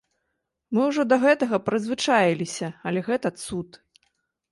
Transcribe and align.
Мы 0.77 0.81
ўжо 0.89 1.03
да 1.11 1.17
гэтага 1.25 1.59
прызвычаіліся, 1.67 2.67
але 2.93 2.99
гэта 3.11 3.27
цуд! 3.43 3.79